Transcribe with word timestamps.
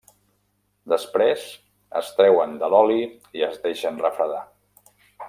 Després 0.93 1.43
es 2.01 2.09
treuen 2.21 2.57
de 2.63 2.71
l'oli 2.75 2.99
i 3.41 3.47
es 3.49 3.63
deixen 3.67 4.03
refredar. 4.09 4.45